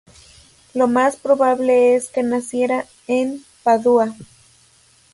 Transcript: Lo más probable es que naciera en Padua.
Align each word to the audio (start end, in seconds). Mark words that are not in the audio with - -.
Lo 0.73 0.87
más 0.87 1.15
probable 1.17 1.93
es 1.93 2.07
que 2.09 2.23
naciera 2.23 2.87
en 3.05 3.45
Padua. 3.61 4.15